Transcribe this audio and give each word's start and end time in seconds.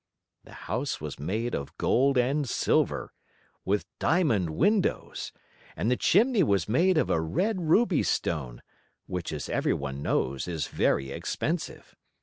The 0.45 0.53
house 0.65 0.99
was 0.99 1.19
made 1.19 1.53
of 1.53 1.77
gold 1.77 2.17
and 2.17 2.49
silver, 2.49 3.13
with 3.65 3.85
diamond 3.99 4.49
windows, 4.49 5.31
and 5.75 5.91
the 5.91 5.95
chimney 5.95 6.41
was 6.41 6.67
made 6.67 6.97
of 6.97 7.11
a 7.11 7.21
red 7.21 7.69
ruby 7.69 8.01
stone, 8.01 8.63
which, 9.05 9.31
as 9.31 9.47
every 9.47 9.75
one 9.75 10.01
knows, 10.01 10.47
is 10.47 10.65
very 10.69 11.11
expensive. 11.11 11.95